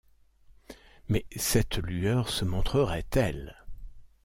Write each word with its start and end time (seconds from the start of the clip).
Mais 1.09 1.27
cette 1.35 1.77
lueur 1.77 2.29
se 2.29 2.43
montrerait-elle? 2.43 3.55